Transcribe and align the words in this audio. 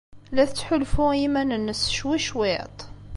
La 0.33 0.45
tettḥulfu 0.49 1.05
i 1.11 1.17
yiman-nnes 1.21 1.81
ccwi 1.93 2.19
cwiṭ? 2.27 2.77